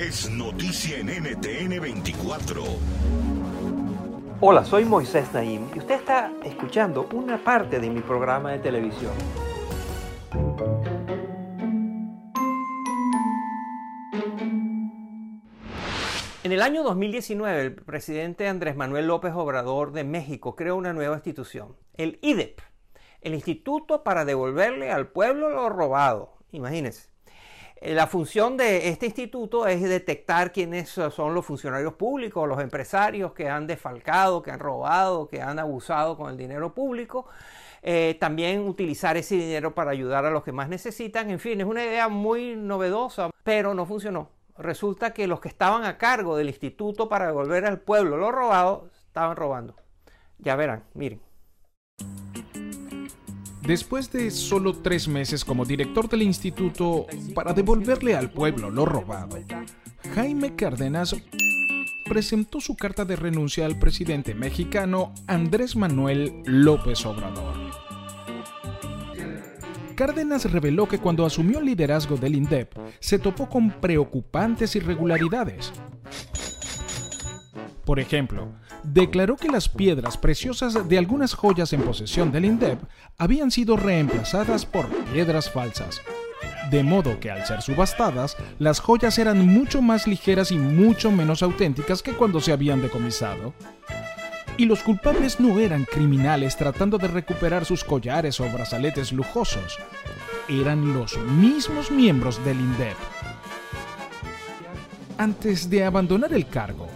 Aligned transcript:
Es 0.00 0.30
noticia 0.30 0.98
en 0.98 1.08
NTN 1.08 1.80
24. 1.80 2.62
Hola, 4.40 4.64
soy 4.64 4.84
Moisés 4.84 5.26
Naim 5.32 5.68
y 5.74 5.80
usted 5.80 5.96
está 5.96 6.30
escuchando 6.44 7.08
una 7.12 7.42
parte 7.42 7.80
de 7.80 7.90
mi 7.90 8.00
programa 8.00 8.52
de 8.52 8.60
televisión. 8.60 9.10
En 16.44 16.52
el 16.52 16.62
año 16.62 16.84
2019, 16.84 17.60
el 17.60 17.74
presidente 17.74 18.46
Andrés 18.46 18.76
Manuel 18.76 19.08
López 19.08 19.32
Obrador 19.34 19.90
de 19.90 20.04
México 20.04 20.54
creó 20.54 20.76
una 20.76 20.92
nueva 20.92 21.16
institución, 21.16 21.76
el 21.94 22.20
IDEP, 22.22 22.60
el 23.20 23.34
Instituto 23.34 24.04
para 24.04 24.24
devolverle 24.24 24.92
al 24.92 25.08
pueblo 25.08 25.48
lo 25.48 25.68
robado. 25.70 26.38
Imagínense. 26.52 27.17
Eh, 27.80 27.94
la 27.94 28.06
función 28.06 28.56
de 28.56 28.88
este 28.88 29.06
instituto 29.06 29.66
es 29.66 29.82
detectar 29.82 30.52
quiénes 30.52 30.88
son 30.88 31.34
los 31.34 31.46
funcionarios 31.46 31.94
públicos, 31.94 32.48
los 32.48 32.60
empresarios 32.60 33.32
que 33.32 33.48
han 33.48 33.66
defalcado, 33.66 34.42
que 34.42 34.50
han 34.50 34.60
robado, 34.60 35.28
que 35.28 35.40
han 35.40 35.58
abusado 35.58 36.16
con 36.16 36.30
el 36.30 36.36
dinero 36.36 36.74
público. 36.74 37.26
Eh, 37.82 38.16
también 38.18 38.66
utilizar 38.66 39.16
ese 39.16 39.36
dinero 39.36 39.74
para 39.74 39.92
ayudar 39.92 40.24
a 40.24 40.30
los 40.30 40.42
que 40.42 40.52
más 40.52 40.68
necesitan. 40.68 41.30
En 41.30 41.38
fin, 41.38 41.60
es 41.60 41.66
una 41.66 41.84
idea 41.84 42.08
muy 42.08 42.56
novedosa, 42.56 43.30
pero 43.44 43.74
no 43.74 43.86
funcionó 43.86 44.30
resulta 44.58 45.12
que 45.14 45.26
los 45.26 45.40
que 45.40 45.48
estaban 45.48 45.84
a 45.84 45.96
cargo 45.98 46.36
del 46.36 46.48
instituto 46.48 47.08
para 47.08 47.26
devolver 47.26 47.64
al 47.64 47.80
pueblo 47.80 48.16
lo 48.16 48.32
robado, 48.32 48.90
estaban 49.06 49.36
robando. 49.36 49.76
Ya 50.38 50.56
verán, 50.56 50.84
miren. 50.94 51.27
Después 53.62 54.10
de 54.12 54.30
solo 54.30 54.72
tres 54.74 55.08
meses 55.08 55.44
como 55.44 55.64
director 55.64 56.08
del 56.08 56.22
instituto 56.22 57.06
para 57.34 57.52
devolverle 57.52 58.16
al 58.16 58.30
pueblo 58.30 58.70
lo 58.70 58.86
robado, 58.86 59.38
Jaime 60.14 60.54
Cárdenas 60.56 61.14
presentó 62.08 62.60
su 62.60 62.76
carta 62.76 63.04
de 63.04 63.16
renuncia 63.16 63.66
al 63.66 63.78
presidente 63.78 64.34
mexicano 64.34 65.12
Andrés 65.26 65.76
Manuel 65.76 66.42
López 66.46 67.04
Obrador. 67.04 67.54
Cárdenas 69.94 70.50
reveló 70.50 70.86
que 70.88 70.98
cuando 70.98 71.26
asumió 71.26 71.58
el 71.58 71.66
liderazgo 71.66 72.16
del 72.16 72.36
INDEP 72.36 72.72
se 73.00 73.18
topó 73.18 73.48
con 73.48 73.70
preocupantes 73.80 74.76
irregularidades. 74.76 75.72
Por 77.84 77.98
ejemplo, 77.98 78.52
declaró 78.92 79.36
que 79.36 79.48
las 79.48 79.68
piedras 79.68 80.16
preciosas 80.16 80.88
de 80.88 80.98
algunas 80.98 81.34
joyas 81.34 81.72
en 81.72 81.82
posesión 81.82 82.32
del 82.32 82.44
INDEP 82.44 82.80
habían 83.16 83.50
sido 83.50 83.76
reemplazadas 83.76 84.66
por 84.66 84.88
piedras 85.12 85.50
falsas. 85.50 86.00
De 86.70 86.82
modo 86.82 87.18
que 87.18 87.30
al 87.30 87.46
ser 87.46 87.62
subastadas, 87.62 88.36
las 88.58 88.80
joyas 88.80 89.18
eran 89.18 89.46
mucho 89.46 89.82
más 89.82 90.06
ligeras 90.06 90.50
y 90.50 90.58
mucho 90.58 91.10
menos 91.10 91.42
auténticas 91.42 92.02
que 92.02 92.12
cuando 92.12 92.40
se 92.40 92.52
habían 92.52 92.82
decomisado 92.82 93.54
y 94.58 94.66
los 94.66 94.82
culpables 94.82 95.38
no 95.38 95.60
eran 95.60 95.84
criminales 95.84 96.56
tratando 96.56 96.98
de 96.98 97.06
recuperar 97.06 97.64
sus 97.64 97.84
collares 97.84 98.40
o 98.40 98.52
brazaletes 98.52 99.12
lujosos, 99.12 99.78
eran 100.48 100.92
los 100.92 101.16
mismos 101.16 101.90
miembros 101.92 102.44
del 102.44 102.60
INDEP. 102.60 102.96
Antes 105.16 105.70
de 105.70 105.84
abandonar 105.84 106.32
el 106.32 106.46
cargo, 106.48 106.88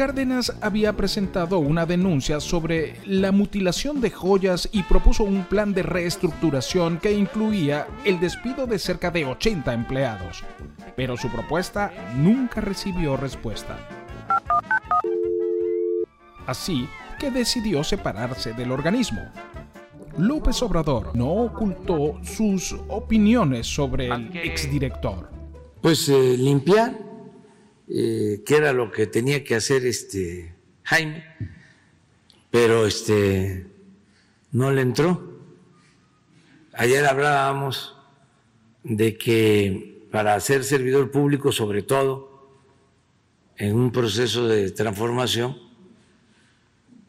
Cárdenas 0.00 0.54
había 0.62 0.94
presentado 0.94 1.58
una 1.58 1.84
denuncia 1.84 2.40
sobre 2.40 2.94
la 3.04 3.32
mutilación 3.32 4.00
de 4.00 4.10
joyas 4.10 4.66
y 4.72 4.82
propuso 4.84 5.24
un 5.24 5.44
plan 5.44 5.74
de 5.74 5.82
reestructuración 5.82 6.98
que 6.98 7.12
incluía 7.12 7.86
el 8.06 8.18
despido 8.18 8.66
de 8.66 8.78
cerca 8.78 9.10
de 9.10 9.26
80 9.26 9.74
empleados, 9.74 10.42
pero 10.96 11.18
su 11.18 11.28
propuesta 11.28 11.92
nunca 12.16 12.62
recibió 12.62 13.18
respuesta. 13.18 13.76
Así, 16.46 16.88
que 17.18 17.30
decidió 17.30 17.84
separarse 17.84 18.54
del 18.54 18.72
organismo. 18.72 19.20
López 20.16 20.62
Obrador 20.62 21.14
no 21.14 21.30
ocultó 21.30 22.18
sus 22.22 22.74
opiniones 22.88 23.66
sobre 23.66 24.06
el 24.06 24.34
exdirector. 24.34 25.30
Pues 25.82 26.08
eh, 26.08 26.36
limpiar, 26.38 27.09
eh, 27.92 28.42
que 28.46 28.56
era 28.56 28.72
lo 28.72 28.92
que 28.92 29.08
tenía 29.08 29.42
que 29.42 29.56
hacer 29.56 29.84
este 29.84 30.54
Jaime, 30.84 31.24
pero 32.48 32.86
este 32.86 33.66
no 34.52 34.70
le 34.70 34.82
entró. 34.82 35.40
Ayer 36.72 37.04
hablábamos 37.04 37.96
de 38.84 39.18
que 39.18 40.06
para 40.12 40.38
ser 40.38 40.62
servidor 40.62 41.10
público, 41.10 41.50
sobre 41.50 41.82
todo 41.82 42.60
en 43.56 43.74
un 43.74 43.90
proceso 43.90 44.46
de 44.46 44.70
transformación, 44.70 45.58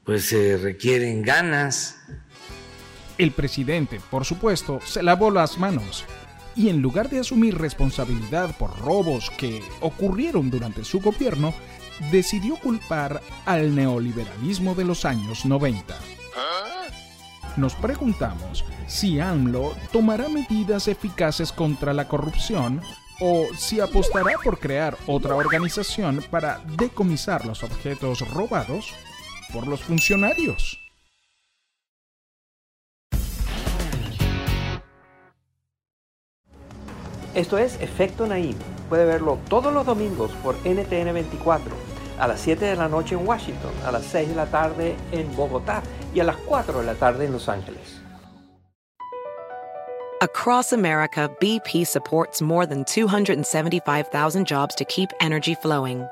pues 0.03 0.25
se 0.25 0.57
requieren 0.57 1.21
ganas. 1.21 2.01
El 3.19 3.31
presidente, 3.31 4.01
por 4.09 4.25
supuesto, 4.25 4.79
se 4.83 5.03
lavó 5.03 5.29
las 5.29 5.59
manos 5.59 6.05
y 6.55 6.69
en 6.69 6.81
lugar 6.81 7.09
de 7.09 7.19
asumir 7.19 7.57
responsabilidad 7.57 8.55
por 8.57 8.77
robos 8.79 9.29
que 9.31 9.61
ocurrieron 9.79 10.49
durante 10.49 10.83
su 10.83 10.99
gobierno, 10.99 11.53
decidió 12.11 12.55
culpar 12.55 13.21
al 13.45 13.75
neoliberalismo 13.75 14.75
de 14.75 14.85
los 14.85 15.05
años 15.05 15.45
90. 15.45 15.95
Nos 17.57 17.75
preguntamos 17.75 18.63
si 18.87 19.19
AMLO 19.19 19.75
tomará 19.91 20.29
medidas 20.29 20.87
eficaces 20.87 21.51
contra 21.51 21.93
la 21.93 22.07
corrupción 22.07 22.81
o 23.19 23.45
si 23.55 23.79
apostará 23.79 24.37
por 24.43 24.57
crear 24.57 24.97
otra 25.05 25.35
organización 25.35 26.23
para 26.31 26.59
decomisar 26.77 27.45
los 27.45 27.63
objetos 27.63 28.21
robados 28.31 28.93
por 29.53 29.67
los 29.67 29.81
funcionarios. 29.81 30.80
Esto 37.33 37.57
es 37.57 37.79
Efecto 37.79 38.27
Naim. 38.27 38.55
Puede 38.89 39.05
verlo 39.05 39.39
todos 39.47 39.73
los 39.73 39.85
domingos 39.85 40.31
por 40.43 40.55
NTN 40.65 41.13
24, 41.13 41.71
a 42.19 42.27
las 42.27 42.41
7 42.41 42.65
de 42.65 42.75
la 42.75 42.89
noche 42.89 43.15
en 43.15 43.25
Washington, 43.25 43.71
a 43.85 43.91
las 43.91 44.03
6 44.03 44.29
de 44.29 44.35
la 44.35 44.47
tarde 44.47 44.97
en 45.13 45.33
Bogotá 45.37 45.81
y 46.13 46.19
a 46.19 46.25
las 46.25 46.35
4 46.35 46.81
de 46.81 46.85
la 46.85 46.95
tarde 46.95 47.25
en 47.25 47.31
Los 47.31 47.47
Ángeles. 47.47 48.01
Across 50.21 50.73
America, 50.73 51.31
BP 51.39 51.87
supports 51.87 52.41
more 52.41 52.65
than 52.65 52.83
275,000 52.83 54.45
jobs 54.45 54.75
to 54.75 54.83
keep 54.85 55.09
energy 55.21 55.55
flowing. 55.55 56.05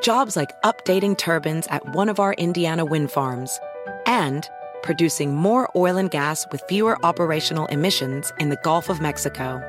Jobs 0.00 0.36
like 0.36 0.52
updating 0.62 1.18
turbines 1.18 1.66
at 1.70 1.84
one 1.94 2.08
of 2.08 2.20
our 2.20 2.34
Indiana 2.34 2.84
wind 2.84 3.10
farms 3.10 3.58
and 4.06 4.48
producing 4.82 5.34
more 5.34 5.70
oil 5.76 5.96
and 5.96 6.10
gas 6.10 6.46
with 6.50 6.62
fewer 6.68 6.96
operational 7.04 7.66
emissions 7.66 8.32
in 8.38 8.48
the 8.48 8.58
Gulf 8.64 8.88
of 8.88 9.00
Mexico. 9.00 9.62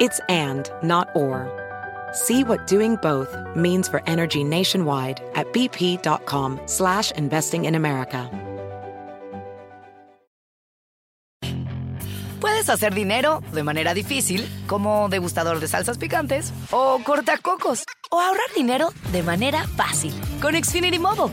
It's 0.00 0.20
and, 0.28 0.68
not 0.82 1.08
or. 1.14 1.48
See 2.12 2.44
what 2.44 2.66
doing 2.66 2.96
both 2.96 3.36
means 3.56 3.88
for 3.88 4.02
energy 4.06 4.44
nationwide 4.44 5.22
at 5.34 5.52
bp.com 5.52 6.60
slash 6.66 7.10
investing 7.12 7.64
in 7.64 7.74
America. 7.74 8.30
Puedes 12.44 12.68
hacer 12.68 12.94
dinero 12.94 13.42
de 13.54 13.62
manera 13.62 13.94
difícil, 13.94 14.46
como 14.66 15.08
degustador 15.08 15.60
de 15.60 15.66
salsas 15.66 15.96
picantes, 15.96 16.52
o 16.72 17.00
cortacocos, 17.02 17.84
o 18.10 18.20
ahorrar 18.20 18.52
dinero 18.54 18.92
de 19.12 19.22
manera 19.22 19.66
fácil 19.76 20.12
con 20.42 20.54
Xfinity 20.54 20.98
Mobile. 20.98 21.32